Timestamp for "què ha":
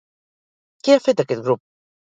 0.87-1.03